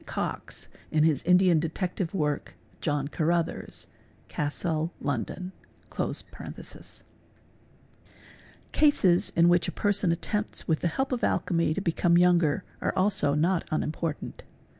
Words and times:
Cox 0.07 0.67
in 0.89 1.03
his 1.03 1.21
Indian 1.25 1.59
detective 1.59 2.11
work,'' 2.11 2.55
John 2.81 3.07
Carruthers'', 3.07 3.85
Cassell 4.35 4.91
London). 4.99 5.51
| 5.71 5.91
i 5.95 6.61
Cases 8.71 9.31
in 9.35 9.47
which 9.47 9.67
a 9.67 9.71
person 9.71 10.11
attempts 10.11 10.67
with 10.67 10.79
the 10.79 10.87
help 10.87 11.11
of 11.11 11.23
alchemy 11.23 11.75
to 11.75 11.81
becon 11.83 12.17
younger 12.17 12.63
are 12.81 12.93
also 12.95 13.35
not 13.35 13.63
unimportant. 13.69 14.41